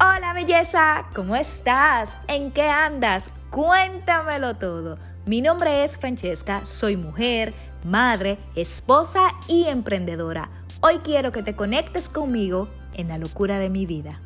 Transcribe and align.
Hola 0.00 0.32
belleza, 0.32 1.06
¿cómo 1.12 1.34
estás? 1.34 2.16
¿En 2.28 2.52
qué 2.52 2.62
andas? 2.62 3.30
Cuéntamelo 3.50 4.54
todo. 4.54 4.96
Mi 5.26 5.40
nombre 5.40 5.82
es 5.82 5.98
Francesca, 5.98 6.64
soy 6.64 6.96
mujer, 6.96 7.52
madre, 7.84 8.38
esposa 8.54 9.32
y 9.48 9.64
emprendedora. 9.64 10.50
Hoy 10.82 10.98
quiero 10.98 11.32
que 11.32 11.42
te 11.42 11.56
conectes 11.56 12.08
conmigo 12.08 12.68
en 12.94 13.08
la 13.08 13.18
locura 13.18 13.58
de 13.58 13.70
mi 13.70 13.86
vida. 13.86 14.20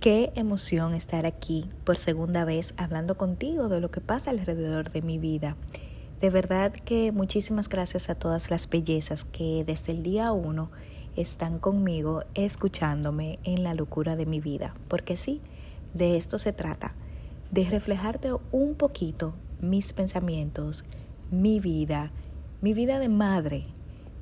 Qué 0.00 0.32
emoción 0.34 0.94
estar 0.94 1.26
aquí 1.26 1.68
por 1.84 1.98
segunda 1.98 2.46
vez 2.46 2.72
hablando 2.78 3.18
contigo 3.18 3.68
de 3.68 3.80
lo 3.80 3.90
que 3.90 4.00
pasa 4.00 4.30
alrededor 4.30 4.90
de 4.90 5.02
mi 5.02 5.18
vida. 5.18 5.56
De 6.20 6.30
verdad 6.30 6.72
que 6.72 7.12
muchísimas 7.12 7.68
gracias 7.68 8.10
a 8.10 8.16
todas 8.16 8.50
las 8.50 8.68
bellezas 8.68 9.24
que 9.24 9.62
desde 9.64 9.92
el 9.92 10.02
día 10.02 10.32
uno 10.32 10.70
están 11.14 11.60
conmigo 11.60 12.24
escuchándome 12.34 13.38
en 13.44 13.62
la 13.62 13.72
locura 13.74 14.16
de 14.16 14.26
mi 14.26 14.40
vida. 14.40 14.74
Porque 14.88 15.16
sí, 15.16 15.40
de 15.94 16.16
esto 16.16 16.38
se 16.38 16.52
trata, 16.52 16.94
de 17.52 17.64
reflejarte 17.70 18.32
un 18.50 18.74
poquito 18.74 19.34
mis 19.60 19.92
pensamientos, 19.92 20.84
mi 21.30 21.60
vida, 21.60 22.10
mi 22.62 22.74
vida 22.74 22.98
de 22.98 23.08
madre, 23.08 23.66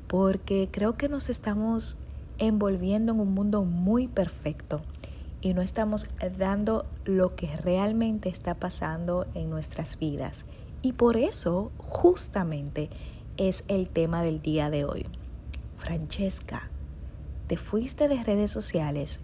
porque 0.07 0.69
creo 0.71 0.95
que 0.95 1.09
nos 1.09 1.31
estamos 1.31 1.97
envolviendo 2.37 3.13
en 3.13 3.21
un 3.21 3.33
mundo 3.33 3.65
muy 3.65 4.07
perfecto 4.07 4.83
y 5.41 5.55
no 5.55 5.63
estamos 5.63 6.09
dando 6.39 6.85
lo 7.07 7.37
que 7.37 7.57
realmente 7.57 8.29
está 8.29 8.55
pasando 8.55 9.27
en 9.35 9.49
nuestras 9.49 9.99
vidas. 9.99 10.45
Y 10.87 10.93
por 10.93 11.17
eso 11.17 11.73
justamente 11.79 12.91
es 13.39 13.65
el 13.67 13.89
tema 13.89 14.23
del 14.23 14.41
día 14.41 14.71
de 14.71 14.85
hoy. 14.85 15.05
Francesca, 15.77 16.71
te 17.49 17.57
fuiste 17.57 18.07
de 18.07 18.23
redes 18.23 18.53
sociales. 18.53 19.19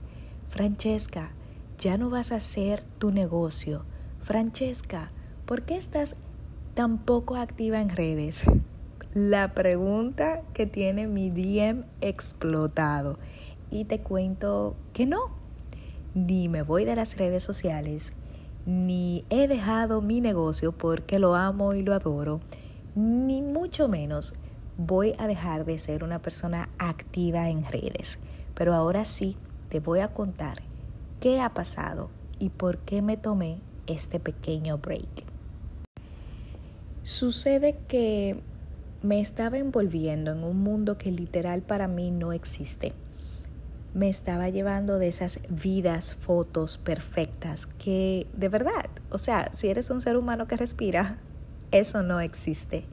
Francesca, 0.49 1.31
ya 1.79 1.99
no 1.99 2.11
vas 2.11 2.33
a 2.33 2.37
hacer 2.39 2.83
tu 2.99 3.13
negocio. 3.13 3.85
Francesca, 4.23 5.13
¿por 5.47 5.63
qué 5.63 5.77
estás 5.77 6.17
tan 6.75 6.99
poco 6.99 7.37
activa 7.37 7.81
en 7.81 7.91
redes? 7.91 8.43
La 9.15 9.55
pregunta 9.55 10.43
que 10.55 10.67
tiene 10.67 11.07
mi 11.07 11.31
DM 11.31 11.85
explotado. 12.01 13.21
Y 13.71 13.85
te 13.85 14.01
cuento 14.01 14.75
que 14.93 15.07
no, 15.07 15.31
ni 16.13 16.49
me 16.49 16.63
voy 16.63 16.85
de 16.85 16.97
las 16.97 17.17
redes 17.19 17.45
sociales, 17.45 18.15
ni 18.67 19.25
he 19.31 19.49
dejado 19.49 20.03
mi 20.03 20.21
negocio 20.21 20.73
porque 20.73 21.19
lo 21.19 21.35
amo 21.35 21.75
y 21.75 21.83
lo 21.83 21.95
adoro, 21.95 22.41
ni 22.95 23.43
mucho 23.43 23.89
menos 23.89 24.35
voy 24.77 25.15
a 25.19 25.27
dejar 25.27 25.65
de 25.65 25.79
ser 25.79 26.05
una 26.05 26.21
persona 26.21 26.69
activa 26.79 27.49
en 27.49 27.65
redes. 27.65 28.19
Pero 28.55 28.75
ahora 28.75 29.05
sí 29.05 29.37
te 29.69 29.81
voy 29.81 30.01
a 30.01 30.09
contar 30.09 30.63
qué 31.21 31.41
ha 31.41 31.55
pasado 31.55 32.11
y 32.39 32.51
por 32.51 32.79
qué 32.79 33.03
me 33.03 33.17
tomé 33.17 33.61
este 33.87 34.21
pequeño 34.21 34.79
break. 34.79 35.25
Sucede 37.03 37.79
que 37.89 38.41
me 39.03 39.21
estaba 39.21 39.59
envolviendo 39.59 40.33
en 40.33 40.45
un 40.45 40.63
mundo 40.63 40.99
que 40.99 41.11
literal 41.11 41.63
para 41.63 41.89
mí 41.89 42.11
no 42.11 42.33
existe 42.33 42.93
me 43.95 44.09
estaba 44.09 44.49
llevando 44.49 44.99
de 44.99 45.09
esas 45.09 45.41
vidas, 45.51 46.15
fotos 46.15 46.79
perfectas 46.79 47.67
que 47.67 48.27
de 48.33 48.49
verdad, 48.49 48.87
o 49.11 49.19
sea, 49.19 49.51
si 49.55 49.69
eres 49.69 49.91
un 49.91 50.01
ser 50.01 50.17
humano 50.17 50.47
que 50.47 50.57
respira, 50.57 51.19
eso 51.73 52.03
no 52.03 52.21
existe. 52.21 52.85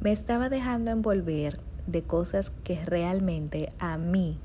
Me 0.00 0.12
estaba 0.12 0.48
dejando 0.48 0.90
envolver 0.90 1.60
de 1.86 2.02
cosas 2.02 2.50
que 2.62 2.82
realmente 2.84 3.72
a 3.78 3.98
mí 3.98 4.38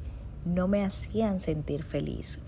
no 0.45 0.67
me 0.67 0.83
hacían 0.83 1.39
sentir 1.39 1.83
feliz. 1.83 2.39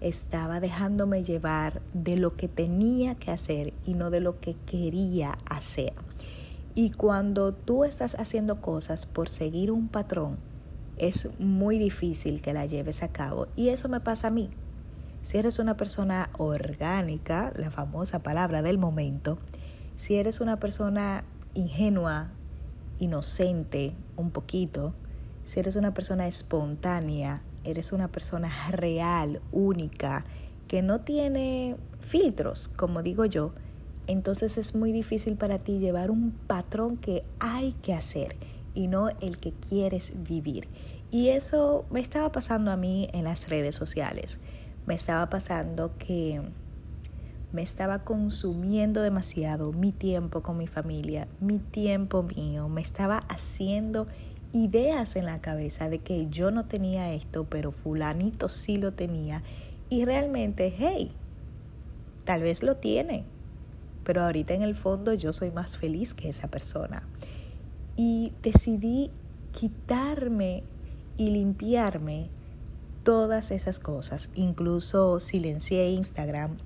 Estaba 0.00 0.60
dejándome 0.60 1.22
llevar 1.22 1.82
de 1.92 2.16
lo 2.16 2.34
que 2.34 2.48
tenía 2.48 3.16
que 3.16 3.30
hacer 3.30 3.74
y 3.84 3.94
no 3.94 4.10
de 4.10 4.20
lo 4.20 4.40
que 4.40 4.56
quería 4.66 5.36
hacer. 5.48 5.92
Y 6.74 6.90
cuando 6.90 7.52
tú 7.52 7.84
estás 7.84 8.14
haciendo 8.14 8.60
cosas 8.60 9.04
por 9.04 9.28
seguir 9.28 9.70
un 9.70 9.88
patrón, 9.88 10.38
es 11.00 11.28
muy 11.38 11.78
difícil 11.78 12.42
que 12.42 12.52
la 12.52 12.66
lleves 12.66 13.02
a 13.02 13.08
cabo. 13.08 13.46
Y 13.56 13.70
eso 13.70 13.88
me 13.88 14.00
pasa 14.00 14.28
a 14.28 14.30
mí. 14.30 14.50
Si 15.22 15.38
eres 15.38 15.58
una 15.58 15.76
persona 15.76 16.28
orgánica, 16.36 17.52
la 17.56 17.70
famosa 17.70 18.22
palabra 18.22 18.60
del 18.60 18.76
momento, 18.76 19.38
si 19.96 20.16
eres 20.16 20.40
una 20.40 20.60
persona 20.60 21.24
ingenua, 21.54 22.28
inocente, 22.98 23.94
un 24.16 24.30
poquito, 24.30 24.94
si 25.46 25.58
eres 25.58 25.76
una 25.76 25.94
persona 25.94 26.26
espontánea, 26.26 27.42
eres 27.64 27.92
una 27.92 28.08
persona 28.08 28.50
real, 28.70 29.40
única, 29.52 30.24
que 30.68 30.82
no 30.82 31.00
tiene 31.00 31.76
filtros, 32.00 32.68
como 32.68 33.02
digo 33.02 33.24
yo, 33.24 33.52
entonces 34.06 34.58
es 34.58 34.74
muy 34.74 34.92
difícil 34.92 35.36
para 35.36 35.58
ti 35.58 35.78
llevar 35.78 36.10
un 36.10 36.32
patrón 36.46 36.98
que 36.98 37.22
hay 37.38 37.72
que 37.82 37.94
hacer 37.94 38.36
y 38.74 38.88
no 38.88 39.10
el 39.20 39.38
que 39.38 39.52
quieres 39.52 40.12
vivir. 40.16 40.68
Y 41.10 41.28
eso 41.28 41.84
me 41.90 42.00
estaba 42.00 42.30
pasando 42.30 42.70
a 42.70 42.76
mí 42.76 43.08
en 43.12 43.24
las 43.24 43.48
redes 43.48 43.74
sociales. 43.74 44.38
Me 44.86 44.94
estaba 44.94 45.28
pasando 45.28 45.96
que 45.98 46.40
me 47.52 47.62
estaba 47.62 48.04
consumiendo 48.04 49.02
demasiado 49.02 49.72
mi 49.72 49.90
tiempo 49.90 50.42
con 50.42 50.56
mi 50.56 50.68
familia, 50.68 51.26
mi 51.40 51.58
tiempo 51.58 52.22
mío. 52.22 52.68
Me 52.68 52.80
estaba 52.80 53.18
haciendo 53.28 54.06
ideas 54.52 55.16
en 55.16 55.26
la 55.26 55.40
cabeza 55.40 55.88
de 55.88 55.98
que 55.98 56.28
yo 56.30 56.50
no 56.50 56.66
tenía 56.66 57.12
esto, 57.12 57.44
pero 57.48 57.72
fulanito 57.72 58.48
sí 58.48 58.76
lo 58.76 58.92
tenía. 58.92 59.42
Y 59.88 60.04
realmente, 60.04 60.72
hey, 60.76 61.12
tal 62.24 62.42
vez 62.42 62.62
lo 62.62 62.76
tiene, 62.76 63.24
pero 64.04 64.22
ahorita 64.22 64.54
en 64.54 64.62
el 64.62 64.76
fondo 64.76 65.14
yo 65.14 65.32
soy 65.32 65.50
más 65.50 65.76
feliz 65.76 66.14
que 66.14 66.28
esa 66.28 66.48
persona. 66.48 67.02
Y 68.02 68.32
decidí 68.42 69.10
quitarme 69.52 70.62
y 71.18 71.28
limpiarme 71.28 72.30
todas 73.02 73.50
esas 73.50 73.78
cosas. 73.78 74.30
Incluso 74.34 75.20
silencié 75.20 75.90
Instagram. 75.90 76.56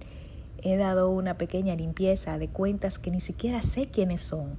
He 0.63 0.77
dado 0.77 1.11
una 1.11 1.37
pequeña 1.37 1.75
limpieza 1.75 2.39
de 2.39 2.47
cuentas 2.47 3.01
que 3.01 3.11
ni 3.11 3.19
siquiera 3.21 3.63
sé 3.63 3.89
quiénes 3.89 4.23
son, 4.23 4.59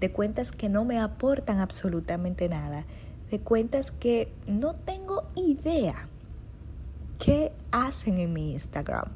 de 0.00 0.10
cuentas 0.10 0.50
que 0.50 0.68
no 0.68 0.84
me 0.84 0.98
aportan 0.98 1.60
absolutamente 1.60 2.48
nada, 2.48 2.86
de 3.30 3.38
cuentas 3.38 3.92
que 3.92 4.32
no 4.48 4.74
tengo 4.74 5.28
idea 5.36 6.08
qué 7.20 7.52
hacen 7.70 8.18
en 8.18 8.32
mi 8.32 8.50
Instagram. 8.50 9.12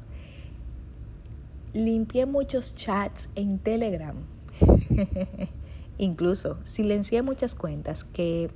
Limpié 1.73 2.25
muchos 2.25 2.73
chats 2.73 3.27
en 3.35 3.59
Telegram. 3.59 4.15
Incluso 6.01 6.57
silencié 6.63 7.21
muchas 7.21 7.53
cuentas 7.53 8.03
que 8.03 8.49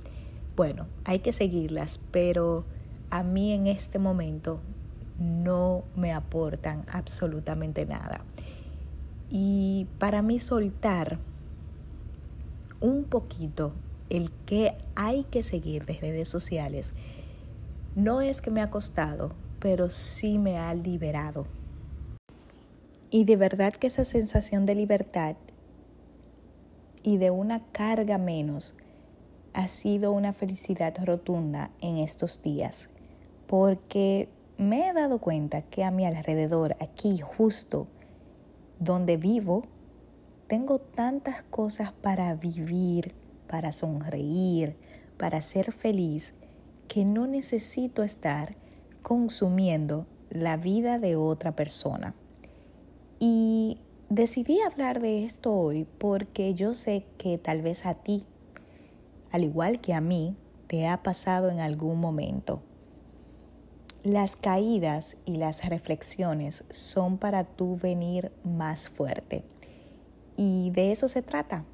bueno, 0.56 0.86
hay 1.04 1.18
que 1.18 1.32
seguirlas, 1.32 2.00
pero 2.10 2.64
a 3.10 3.22
mí 3.22 3.52
en 3.52 3.66
este 3.66 3.98
momento 3.98 4.60
no 5.18 5.84
me 5.94 6.12
aportan 6.12 6.84
absolutamente 6.90 7.84
nada. 7.84 8.24
Y 9.30 9.86
para 9.98 10.22
mí 10.22 10.40
soltar 10.40 11.18
un 12.80 13.04
poquito 13.04 13.74
el 14.08 14.30
que 14.46 14.74
hay 14.94 15.24
que 15.24 15.42
seguir 15.42 15.84
de 15.84 15.94
redes 15.94 16.28
sociales 16.28 16.92
no 17.94 18.22
es 18.22 18.40
que 18.40 18.50
me 18.50 18.62
ha 18.62 18.70
costado, 18.70 19.34
pero 19.60 19.90
sí 19.90 20.38
me 20.38 20.58
ha 20.58 20.72
liberado. 20.74 21.46
Y 23.10 23.24
de 23.24 23.36
verdad 23.36 23.74
que 23.74 23.88
esa 23.88 24.04
sensación 24.04 24.64
de 24.64 24.74
libertad 24.74 25.36
y 27.06 27.18
de 27.18 27.30
una 27.30 27.60
carga 27.70 28.18
menos 28.18 28.74
ha 29.52 29.68
sido 29.68 30.10
una 30.10 30.32
felicidad 30.32 30.92
rotunda 31.04 31.70
en 31.80 31.98
estos 31.98 32.42
días, 32.42 32.90
porque 33.46 34.28
me 34.58 34.88
he 34.88 34.92
dado 34.92 35.20
cuenta 35.20 35.62
que 35.62 35.84
a 35.84 35.92
mi 35.92 36.04
alrededor, 36.04 36.74
aquí 36.80 37.20
justo 37.20 37.86
donde 38.80 39.16
vivo, 39.16 39.62
tengo 40.48 40.80
tantas 40.80 41.44
cosas 41.44 41.92
para 41.92 42.34
vivir, 42.34 43.14
para 43.46 43.70
sonreír, 43.70 44.76
para 45.16 45.42
ser 45.42 45.70
feliz, 45.70 46.34
que 46.88 47.04
no 47.04 47.28
necesito 47.28 48.02
estar 48.02 48.56
consumiendo 49.02 50.06
la 50.28 50.56
vida 50.56 50.98
de 50.98 51.14
otra 51.14 51.54
persona. 51.54 52.16
Y 53.20 53.78
decidí 54.16 54.60
hablar 54.60 55.00
de 55.00 55.24
esto 55.24 55.54
hoy 55.54 55.86
porque 55.98 56.54
yo 56.54 56.74
sé 56.74 57.06
que 57.18 57.38
tal 57.38 57.62
vez 57.62 57.86
a 57.86 57.94
ti 57.94 58.26
al 59.36 59.44
igual 59.44 59.80
que 59.80 59.92
a 59.92 60.00
mí, 60.00 60.36
te 60.66 60.86
ha 60.86 61.02
pasado 61.02 61.50
en 61.50 61.60
algún 61.60 62.00
momento. 62.00 62.62
Las 64.02 64.36
caídas 64.36 65.16
y 65.24 65.36
las 65.36 65.68
reflexiones 65.68 66.64
son 66.70 67.18
para 67.18 67.44
tú 67.44 67.76
venir 67.76 68.32
más 68.44 68.88
fuerte. 68.88 69.44
Y 70.36 70.70
de 70.70 70.92
eso 70.92 71.08
se 71.08 71.22
trata. 71.22 71.64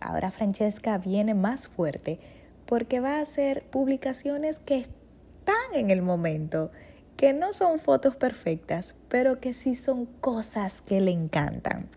Ahora 0.00 0.30
Francesca 0.30 0.98
viene 0.98 1.34
más 1.34 1.68
fuerte 1.68 2.18
porque 2.66 3.00
va 3.00 3.18
a 3.18 3.22
hacer 3.22 3.64
publicaciones 3.70 4.58
que 4.58 4.78
están 4.78 5.74
en 5.74 5.90
el 5.90 6.02
momento, 6.02 6.70
que 7.16 7.32
no 7.32 7.52
son 7.52 7.78
fotos 7.78 8.14
perfectas, 8.16 8.94
pero 9.08 9.40
que 9.40 9.54
sí 9.54 9.74
son 9.74 10.06
cosas 10.06 10.82
que 10.82 11.00
le 11.00 11.10
encantan. 11.10 11.88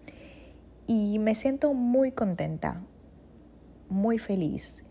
Y 0.88 1.19
me 1.19 1.36
siento 1.36 1.74
muy 1.74 2.12
contenta, 2.12 2.81
muy 3.89 4.18
feliz 4.18 4.83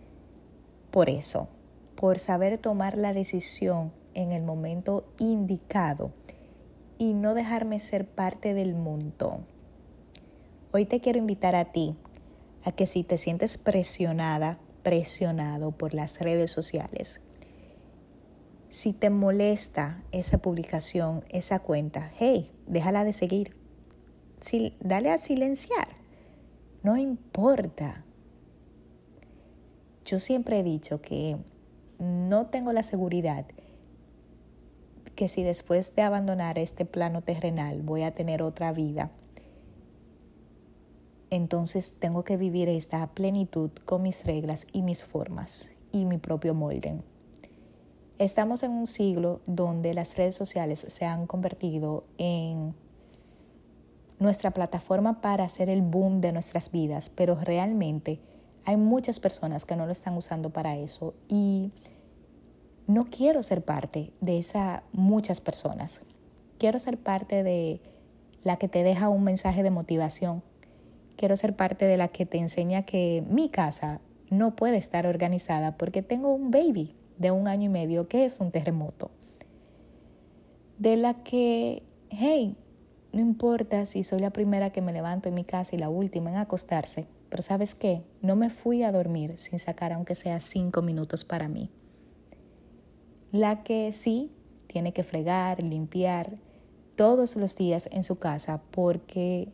por 0.91 1.11
eso, 1.11 1.49
por 1.97 2.19
saber 2.19 2.59
tomar 2.59 2.97
la 2.97 3.13
decisión 3.13 3.93
en 4.15 4.33
el 4.33 4.43
momento 4.43 5.13
indicado 5.19 6.13
y 6.99 7.15
no 7.15 7.35
dejarme 7.35 7.81
ser 7.81 8.07
parte 8.07 8.55
del 8.55 8.75
montón. 8.75 9.47
Hoy 10.73 10.85
te 10.85 11.01
quiero 11.01 11.19
invitar 11.19 11.55
a 11.55 11.73
ti 11.73 11.97
a 12.65 12.73
que 12.73 12.87
si 12.87 13.05
te 13.05 13.19
sientes 13.19 13.57
presionada, 13.59 14.59
presionado 14.83 15.73
por 15.73 15.95
las 15.95 16.21
redes 16.21 16.51
sociales, 16.51 17.21
si 18.71 18.93
te 18.93 19.11
molesta 19.11 20.03
esa 20.13 20.39
publicación, 20.39 21.25
esa 21.29 21.61
cuenta, 21.61 22.13
hey, 22.19 22.51
déjala 22.67 23.05
de 23.05 23.13
seguir. 23.13 23.57
dale 24.81 25.11
a 25.11 25.19
silenciar. 25.19 25.89
No 26.83 26.97
importa. 26.97 28.05
Yo 30.05 30.19
siempre 30.21 30.61
he 30.61 30.63
dicho 30.63 31.01
que 31.01 31.37
no 31.99 32.47
tengo 32.47 32.73
la 32.73 32.83
seguridad 32.83 33.47
que 35.15 35.29
si 35.29 35.43
después 35.43 35.97
de 35.97 36.03
abandonar 36.03 36.59
este 36.59 36.85
plano 36.85 37.23
terrenal 37.23 37.83
voy 37.83 38.03
a 38.03 38.13
tener 38.13 38.41
otra 38.41 38.73
vida, 38.73 39.11
entonces 41.31 41.97
tengo 41.99 42.23
que 42.23 42.37
vivir 42.37 42.69
esta 42.69 43.07
plenitud 43.09 43.71
con 43.85 44.03
mis 44.03 44.25
reglas 44.25 44.67
y 44.73 44.83
mis 44.83 45.05
formas 45.05 45.73
y 45.91 46.05
mi 46.05 46.19
propio 46.19 46.55
molde. 46.55 47.03
Estamos 48.19 48.65
en 48.65 48.73
un 48.73 48.89
siglo 48.89 49.41
donde 49.47 49.95
las 49.95 50.17
redes 50.17 50.35
sociales 50.35 50.85
se 50.89 51.05
han 51.05 51.29
convertido 51.29 52.03
en 52.19 52.75
nuestra 54.19 54.51
plataforma 54.51 55.21
para 55.21 55.45
hacer 55.45 55.69
el 55.69 55.83
boom 55.83 56.21
de 56.21 56.33
nuestras 56.33 56.73
vidas, 56.73 57.11
pero 57.11 57.37
realmente 57.37 58.19
hay 58.65 58.77
muchas 58.77 59.21
personas 59.21 59.65
que 59.65 59.77
no 59.77 59.87
lo 59.87 59.93
están 59.93 60.17
usando 60.17 60.51
para 60.51 60.77
eso 60.77 61.15
y 61.29 61.71
no 62.89 63.05
quiero 63.09 63.41
ser 63.45 63.65
parte 63.65 64.13
de 64.21 64.41
esas 64.41 64.83
muchas 64.91 65.41
personas. 65.41 66.01
Quiero 66.59 66.81
ser 66.81 66.99
parte 66.99 67.45
de 67.45 67.81
la 68.43 68.57
que 68.57 68.67
te 68.67 68.83
deja 68.83 69.11
un 69.11 69.23
mensaje 69.23 69.63
de 69.63 69.71
motivación. 69.71 70.43
Quiero 71.17 71.37
ser 71.37 71.55
parte 71.55 71.85
de 71.85 71.97
la 71.97 72.09
que 72.09 72.27
te 72.27 72.39
enseña 72.39 72.83
que 72.83 73.23
mi 73.31 73.49
casa 73.49 74.01
no 74.29 74.57
puede 74.57 74.77
estar 74.77 75.07
organizada 75.07 75.77
porque 75.77 76.03
tengo 76.03 76.35
un 76.35 76.51
baby 76.51 76.97
de 77.19 77.31
un 77.31 77.49
año 77.49 77.65
y 77.65 77.69
medio 77.69 78.09
que 78.09 78.25
es 78.25 78.41
un 78.41 78.51
terremoto. 78.51 79.11
De 80.79 80.97
la 80.97 81.23
que, 81.25 81.83
hey, 82.11 82.57
no 83.13 83.21
importa 83.21 83.87
si 83.87 84.05
soy 84.05 84.21
la 84.21 84.31
primera 84.31 84.71
que 84.71 84.83
me 84.83 84.93
levanto 84.93 85.29
en 85.29 85.35
mi 85.35 85.45
casa 85.45 85.75
y 85.75 85.79
la 85.79 85.89
última 85.89 86.31
en 86.31 86.37
acostarse, 86.37 87.07
pero 87.29 87.43
sabes 87.43 87.75
qué, 87.75 88.03
no 88.23 88.37
me 88.37 88.51
fui 88.51 88.83
a 88.83 88.93
dormir 88.93 89.39
sin 89.39 89.59
sacar 89.59 89.93
aunque 89.93 90.15
sea 90.15 90.41
cinco 90.41 90.83
minutos 90.83 91.25
para 91.25 91.49
mí 91.49 91.71
la 93.33 93.63
que 93.63 93.93
sí 93.93 94.33
tiene 94.67 94.93
que 94.93 95.05
fregar, 95.05 95.63
limpiar 95.63 96.39
todos 96.97 97.37
los 97.37 97.57
días 97.57 97.89
en 97.93 98.05
su 98.05 98.19
casa 98.19 98.63
porque 98.71 99.53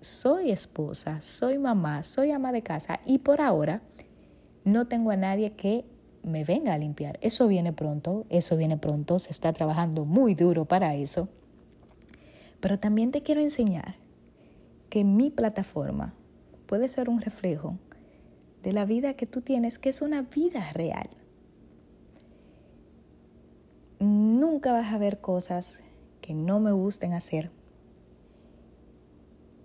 soy 0.00 0.50
esposa, 0.50 1.20
soy 1.22 1.58
mamá, 1.58 2.02
soy 2.02 2.32
ama 2.32 2.52
de 2.52 2.62
casa 2.62 3.00
y 3.06 3.18
por 3.18 3.40
ahora 3.40 3.82
no 4.64 4.86
tengo 4.88 5.10
a 5.10 5.16
nadie 5.16 5.52
que 5.52 5.84
me 6.22 6.44
venga 6.44 6.74
a 6.74 6.78
limpiar. 6.78 7.18
Eso 7.22 7.48
viene 7.48 7.72
pronto, 7.72 8.26
eso 8.28 8.56
viene 8.56 8.76
pronto, 8.76 9.18
se 9.18 9.30
está 9.30 9.52
trabajando 9.52 10.04
muy 10.04 10.34
duro 10.34 10.64
para 10.64 10.94
eso. 10.94 11.28
Pero 12.60 12.78
también 12.78 13.10
te 13.10 13.22
quiero 13.22 13.40
enseñar 13.40 13.96
que 14.88 15.04
mi 15.04 15.30
plataforma 15.30 16.14
puede 16.66 16.88
ser 16.88 17.08
un 17.08 17.20
reflejo 17.20 17.78
de 18.62 18.72
la 18.72 18.84
vida 18.84 19.14
que 19.14 19.26
tú 19.26 19.40
tienes, 19.40 19.78
que 19.78 19.88
es 19.88 20.02
una 20.02 20.22
vida 20.22 20.72
real 20.72 21.10
nunca 24.02 24.72
vas 24.72 24.92
a 24.92 24.98
ver 24.98 25.20
cosas 25.20 25.80
que 26.20 26.34
no 26.34 26.58
me 26.58 26.72
gusten 26.72 27.12
hacer 27.12 27.50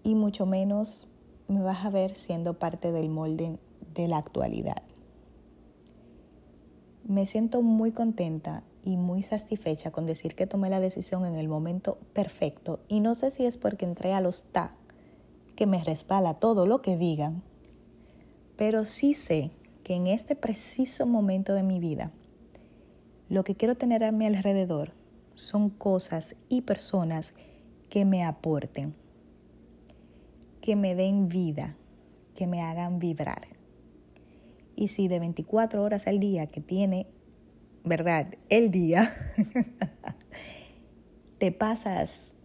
y 0.03 0.15
mucho 0.15 0.45
menos 0.45 1.09
me 1.47 1.61
vas 1.61 1.83
a 1.83 1.89
ver 1.89 2.15
siendo 2.15 2.53
parte 2.59 2.91
del 2.91 3.09
molde 3.09 3.57
de 3.93 4.07
la 4.07 4.17
actualidad. 4.17 4.83
Me 7.07 7.25
siento 7.25 7.61
muy 7.61 7.93
contenta 7.93 8.63
y 8.83 8.97
muy 8.97 9.23
satisfecha 9.23 9.91
con 9.91 10.05
decir 10.05 10.35
que 10.35 10.45
tomé 10.45 10.69
la 10.69 10.81
decisión 10.81 11.25
en 11.25 11.35
el 11.35 11.47
momento 11.47 11.97
perfecto 12.11 12.81
y 12.89 12.99
no 12.99 13.15
sé 13.15 13.31
si 13.31 13.45
es 13.45 13.57
porque 13.57 13.85
entré 13.85 14.13
a 14.13 14.19
los 14.19 14.43
TA, 14.51 14.75
que 15.55 15.67
me 15.67 15.81
respala 15.81 16.33
todo 16.33 16.65
lo 16.65 16.81
que 16.81 16.97
digan, 16.97 17.43
pero 18.57 18.83
sí 18.83 19.13
sé 19.13 19.51
que 19.85 19.95
en 19.95 20.07
este 20.07 20.35
preciso 20.35 21.05
momento 21.05 21.53
de 21.53 21.63
mi 21.63 21.79
vida 21.79 22.11
lo 23.29 23.45
que 23.45 23.55
quiero 23.55 23.75
tener 23.75 24.03
a 24.03 24.11
mi 24.11 24.25
alrededor 24.25 24.91
son 25.33 25.69
cosas 25.69 26.35
y 26.49 26.63
personas 26.63 27.33
que 27.89 28.03
me 28.03 28.25
aporten, 28.25 28.93
que 30.59 30.75
me 30.75 30.93
den 30.93 31.29
vida, 31.29 31.77
que 32.35 32.47
me 32.47 32.61
hagan 32.61 32.99
vibrar. 32.99 33.56
Y 34.77 34.89
si 34.89 35.07
de 35.07 35.17
24 35.17 35.83
horas 35.83 36.05
al 36.05 36.19
día 36.19 36.45
que 36.45 36.61
tiene, 36.61 37.07
¿verdad? 37.83 38.35
El 38.47 38.69
día, 38.69 39.33
te 41.39 41.51
pasas 41.51 42.35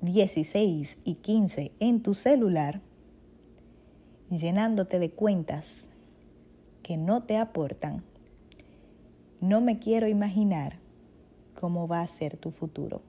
16 0.00 0.96
y 1.04 1.16
15 1.16 1.72
en 1.78 2.02
tu 2.02 2.14
celular, 2.14 2.80
llenándote 4.30 4.98
de 4.98 5.10
cuentas 5.10 5.90
que 6.82 6.96
no 6.96 7.24
te 7.24 7.36
aportan, 7.36 8.04
no 9.42 9.60
me 9.60 9.78
quiero 9.78 10.08
imaginar 10.08 10.78
cómo 11.54 11.86
va 11.86 12.00
a 12.00 12.08
ser 12.08 12.38
tu 12.38 12.52
futuro. 12.52 13.02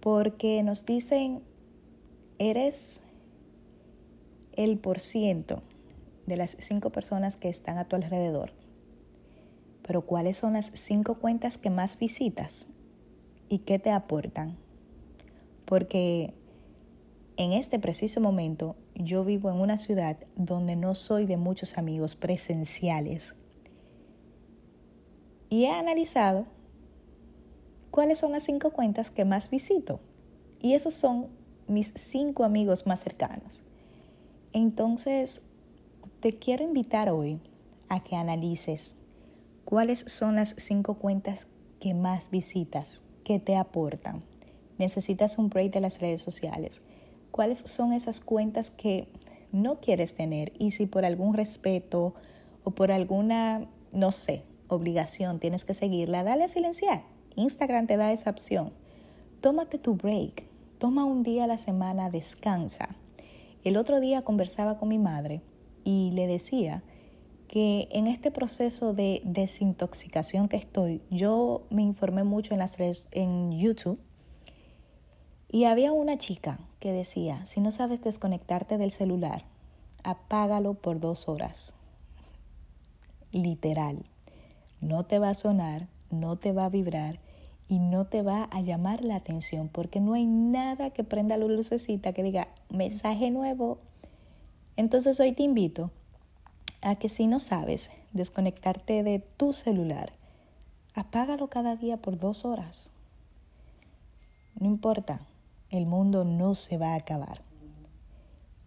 Porque 0.00 0.62
nos 0.62 0.86
dicen, 0.86 1.42
eres 2.38 3.02
el 4.56 4.78
por 4.78 5.00
ciento 5.00 5.62
de 6.26 6.36
las 6.36 6.56
cinco 6.60 6.90
personas 6.90 7.36
que 7.36 7.48
están 7.48 7.78
a 7.78 7.86
tu 7.86 7.96
alrededor. 7.96 8.52
Pero 9.86 10.02
¿cuáles 10.02 10.36
son 10.36 10.54
las 10.54 10.70
cinco 10.74 11.16
cuentas 11.16 11.58
que 11.58 11.70
más 11.70 11.98
visitas 11.98 12.66
y 13.48 13.58
qué 13.58 13.78
te 13.78 13.90
aportan? 13.90 14.56
Porque 15.64 16.34
en 17.36 17.52
este 17.52 17.78
preciso 17.78 18.20
momento 18.20 18.76
yo 18.94 19.24
vivo 19.24 19.50
en 19.50 19.56
una 19.56 19.76
ciudad 19.76 20.16
donde 20.36 20.76
no 20.76 20.94
soy 20.94 21.26
de 21.26 21.36
muchos 21.36 21.76
amigos 21.78 22.14
presenciales 22.14 23.34
y 25.54 25.66
he 25.66 25.70
analizado 25.70 26.46
cuáles 27.92 28.18
son 28.18 28.32
las 28.32 28.42
cinco 28.42 28.70
cuentas 28.70 29.12
que 29.12 29.24
más 29.24 29.50
visito. 29.50 30.00
Y 30.60 30.74
esos 30.74 30.94
son 30.94 31.28
mis 31.68 31.92
cinco 31.94 32.42
amigos 32.42 32.88
más 32.88 33.04
cercanos. 33.04 33.62
Entonces, 34.52 35.42
te 36.24 36.38
quiero 36.38 36.64
invitar 36.64 37.10
hoy 37.10 37.38
a 37.90 38.02
que 38.02 38.16
analices 38.16 38.96
cuáles 39.66 40.06
son 40.08 40.36
las 40.36 40.54
cinco 40.56 40.94
cuentas 40.94 41.48
que 41.80 41.92
más 41.92 42.30
visitas, 42.30 43.02
que 43.24 43.38
te 43.38 43.56
aportan. 43.56 44.22
Necesitas 44.78 45.36
un 45.36 45.50
break 45.50 45.74
de 45.74 45.82
las 45.82 46.00
redes 46.00 46.22
sociales. 46.22 46.80
¿Cuáles 47.30 47.58
son 47.58 47.92
esas 47.92 48.22
cuentas 48.22 48.70
que 48.70 49.06
no 49.52 49.82
quieres 49.82 50.14
tener? 50.14 50.54
Y 50.58 50.70
si 50.70 50.86
por 50.86 51.04
algún 51.04 51.34
respeto 51.34 52.14
o 52.64 52.70
por 52.70 52.90
alguna, 52.90 53.66
no 53.92 54.10
sé, 54.10 54.44
obligación, 54.68 55.40
tienes 55.40 55.66
que 55.66 55.74
seguirla, 55.74 56.24
dale 56.24 56.44
a 56.44 56.48
silenciar. 56.48 57.02
Instagram 57.36 57.86
te 57.86 57.98
da 57.98 58.14
esa 58.14 58.30
opción. 58.30 58.72
Tómate 59.42 59.76
tu 59.76 59.96
break, 59.96 60.46
toma 60.78 61.04
un 61.04 61.22
día 61.22 61.44
a 61.44 61.48
la 61.48 61.58
semana, 61.58 62.08
descansa. 62.08 62.96
El 63.62 63.76
otro 63.76 64.00
día 64.00 64.22
conversaba 64.22 64.78
con 64.78 64.88
mi 64.88 64.98
madre 64.98 65.42
y 65.84 66.10
le 66.12 66.26
decía 66.26 66.82
que 67.48 67.88
en 67.92 68.06
este 68.06 68.30
proceso 68.30 68.94
de 68.94 69.22
desintoxicación 69.24 70.48
que 70.48 70.56
estoy, 70.56 71.02
yo 71.10 71.66
me 71.70 71.82
informé 71.82 72.24
mucho 72.24 72.54
en 72.54 72.58
las 72.58 72.78
redes, 72.78 73.08
en 73.12 73.52
YouTube 73.52 74.00
y 75.50 75.64
había 75.64 75.92
una 75.92 76.18
chica 76.18 76.58
que 76.80 76.92
decía, 76.92 77.46
si 77.46 77.60
no 77.60 77.70
sabes 77.70 78.02
desconectarte 78.02 78.76
del 78.76 78.90
celular, 78.90 79.44
apágalo 80.02 80.74
por 80.74 80.98
dos 80.98 81.28
horas. 81.28 81.74
Literal 83.30 84.04
no 84.80 85.04
te 85.06 85.18
va 85.18 85.30
a 85.30 85.34
sonar, 85.34 85.88
no 86.10 86.36
te 86.36 86.52
va 86.52 86.66
a 86.66 86.70
vibrar 86.70 87.18
y 87.68 87.78
no 87.78 88.06
te 88.06 88.22
va 88.22 88.44
a 88.44 88.60
llamar 88.60 89.02
la 89.02 89.16
atención 89.16 89.68
porque 89.68 90.00
no 90.00 90.12
hay 90.12 90.26
nada 90.26 90.90
que 90.90 91.04
prenda 91.04 91.36
la 91.36 91.46
lucecita 91.46 92.12
que 92.12 92.22
diga 92.22 92.48
mensaje 92.68 93.30
nuevo. 93.30 93.78
Entonces 94.76 95.20
hoy 95.20 95.32
te 95.32 95.42
invito 95.42 95.90
a 96.82 96.96
que 96.96 97.08
si 97.08 97.26
no 97.26 97.38
sabes 97.40 97.90
desconectarte 98.12 99.02
de 99.02 99.20
tu 99.20 99.52
celular, 99.52 100.12
apágalo 100.94 101.48
cada 101.48 101.76
día 101.76 101.96
por 101.98 102.18
dos 102.18 102.44
horas. 102.44 102.90
No 104.58 104.66
importa, 104.66 105.20
el 105.70 105.86
mundo 105.86 106.24
no 106.24 106.54
se 106.54 106.78
va 106.78 106.92
a 106.92 106.96
acabar. 106.96 107.42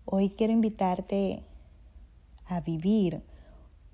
Hoy 0.06 0.30
quiero 0.30 0.54
invitarte 0.54 1.44
a 2.46 2.62
vivir 2.62 3.22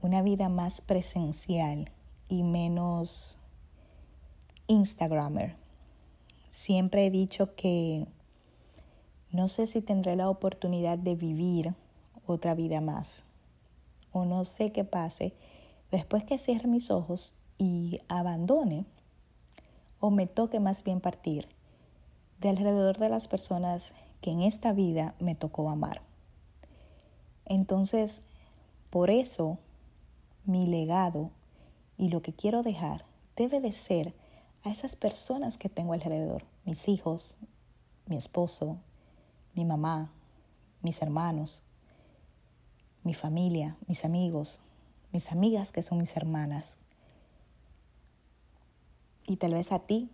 una 0.01 0.22
vida 0.22 0.50
más 0.50 0.82
presencial 0.82 1.91
y 2.29 2.43
menos 2.43 3.39
Instagramer. 4.67 5.55
Siempre 6.51 7.08
he 7.08 7.10
dicho 7.10 7.55
que 7.55 8.05
no 9.32 9.50
sé 9.50 9.65
si 9.65 9.82
tendré 9.82 10.15
la 10.15 10.29
oportunidad 10.29 11.00
de 11.00 11.15
vivir 11.15 11.74
otra 12.25 12.56
vida 12.56 12.82
más. 12.82 13.24
O 14.12 14.25
no 14.25 14.46
sé 14.46 14.72
qué 14.72 14.84
pase 14.84 15.34
después 15.92 16.24
que 16.24 16.39
cierre 16.39 16.68
mis 16.68 16.92
ojos 16.92 17.36
y 17.58 18.01
abandone 18.08 18.86
o 20.00 20.12
me 20.12 20.27
toque 20.27 20.60
más 20.60 20.84
bien 20.84 21.00
partir 21.00 21.48
de 22.39 22.50
alrededor 22.50 22.98
de 22.98 23.10
las 23.10 23.27
personas 23.27 23.94
que 24.22 24.32
en 24.32 24.42
esta 24.42 24.74
vida 24.74 25.15
me 25.20 25.36
tocó 25.36 25.70
amar. 25.70 26.01
Entonces, 27.46 28.22
por 28.89 29.10
eso, 29.10 29.58
mi 30.46 30.65
legado 30.65 31.32
y 31.98 32.10
lo 32.10 32.22
que 32.22 32.34
quiero 32.34 32.63
dejar 32.63 33.06
debe 33.36 33.60
de 33.60 33.72
ser 33.72 34.13
a 34.63 34.70
esas 34.70 34.96
personas 34.96 35.58
que 35.58 35.70
tengo 35.70 35.94
alrededor, 35.94 36.44
mis 36.65 36.88
hijos, 36.88 37.38
mi 38.06 38.15
esposo, 38.15 38.77
mi 39.53 39.65
mamá, 39.65 40.12
mis 40.82 41.01
hermanos, 41.01 41.63
mi 43.03 43.13
familia, 43.13 43.77
mis 43.88 44.05
amigos, 44.05 44.60
mis 45.12 45.31
amigas 45.31 45.72
que 45.72 45.83
son 45.83 45.98
mis 45.98 46.15
hermanas. 46.15 46.77
Y 49.27 49.38
tal 49.38 49.53
vez 49.53 49.72
a 49.72 49.79
ti, 49.79 50.10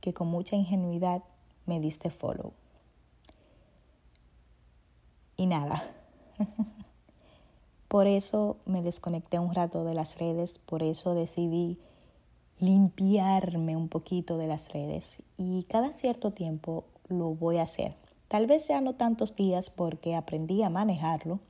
que 0.00 0.12
con 0.12 0.28
mucha 0.28 0.56
ingenuidad 0.56 1.22
me 1.66 1.80
diste 1.80 2.10
follow. 2.10 2.52
Y 5.36 5.46
nada. 5.46 5.84
por 7.88 8.06
eso 8.06 8.56
me 8.64 8.82
desconecté 8.82 9.38
un 9.38 9.54
rato 9.54 9.84
de 9.84 9.94
las 9.94 10.18
redes, 10.18 10.58
por 10.58 10.82
eso 10.82 11.14
decidí 11.14 11.78
limpiarme 12.58 13.76
un 13.76 13.88
poquito 13.88 14.38
de 14.38 14.46
las 14.46 14.72
redes 14.72 15.18
y 15.36 15.64
cada 15.64 15.92
cierto 15.92 16.32
tiempo 16.32 16.84
lo 17.08 17.34
voy 17.34 17.58
a 17.58 17.64
hacer. 17.64 17.96
Tal 18.28 18.46
vez 18.46 18.68
ya 18.68 18.80
no 18.80 18.94
tantos 18.94 19.36
días 19.36 19.68
porque 19.68 20.14
aprendí 20.14 20.62
a 20.62 20.70
manejarlo. 20.70 21.40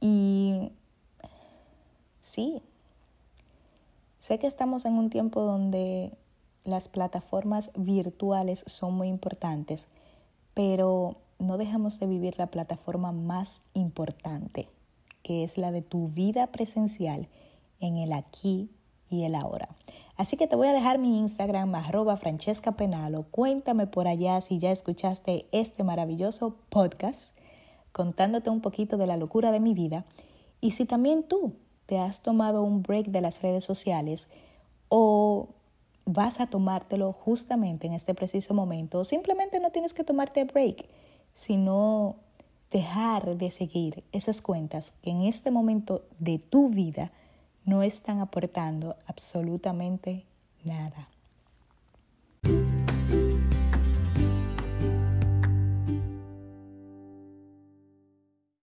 Y 0.00 0.72
sí, 2.20 2.62
sé 4.18 4.38
que 4.38 4.46
estamos 4.46 4.84
en 4.86 4.94
un 4.94 5.10
tiempo 5.10 5.42
donde 5.42 6.12
las 6.64 6.88
plataformas 6.88 7.70
virtuales 7.74 8.64
son 8.66 8.94
muy 8.94 9.08
importantes, 9.08 9.88
pero 10.54 11.16
no 11.38 11.58
dejamos 11.58 11.98
de 12.00 12.06
vivir 12.06 12.38
la 12.38 12.48
plataforma 12.48 13.12
más 13.12 13.62
importante, 13.74 14.68
que 15.22 15.44
es 15.44 15.58
la 15.58 15.70
de 15.70 15.82
tu 15.82 16.08
vida 16.08 16.46
presencial 16.48 17.28
en 17.80 17.96
el 17.96 18.12
aquí 18.12 18.70
y 19.10 19.24
el 19.24 19.34
ahora. 19.34 19.68
Así 20.16 20.36
que 20.36 20.46
te 20.46 20.56
voy 20.56 20.68
a 20.68 20.74
dejar 20.74 20.98
mi 20.98 21.18
Instagram, 21.18 21.74
arroba 21.74 22.16
Francesca 22.16 22.72
Penalo. 22.72 23.24
Cuéntame 23.30 23.86
por 23.86 24.06
allá 24.06 24.40
si 24.40 24.58
ya 24.58 24.70
escuchaste 24.70 25.46
este 25.50 25.82
maravilloso 25.82 26.56
podcast 26.68 27.34
contándote 27.92 28.50
un 28.50 28.60
poquito 28.60 28.96
de 28.96 29.06
la 29.06 29.16
locura 29.16 29.52
de 29.52 29.60
mi 29.60 29.74
vida 29.74 30.04
y 30.60 30.72
si 30.72 30.84
también 30.84 31.22
tú 31.22 31.54
te 31.86 31.98
has 31.98 32.22
tomado 32.22 32.62
un 32.62 32.82
break 32.82 33.06
de 33.06 33.20
las 33.20 33.42
redes 33.42 33.64
sociales 33.64 34.28
o 34.88 35.48
vas 36.04 36.40
a 36.40 36.46
tomártelo 36.46 37.12
justamente 37.12 37.86
en 37.86 37.92
este 37.92 38.14
preciso 38.14 38.54
momento 38.54 39.00
o 39.00 39.04
simplemente 39.04 39.60
no 39.60 39.70
tienes 39.70 39.94
que 39.94 40.04
tomarte 40.04 40.44
break, 40.44 40.86
sino 41.34 42.16
dejar 42.70 43.36
de 43.36 43.50
seguir 43.50 44.04
esas 44.12 44.40
cuentas 44.40 44.92
que 45.02 45.10
en 45.10 45.22
este 45.22 45.50
momento 45.50 46.04
de 46.18 46.38
tu 46.38 46.68
vida 46.68 47.12
no 47.64 47.82
están 47.82 48.20
aportando 48.20 48.96
absolutamente 49.06 50.24
nada. 50.64 51.08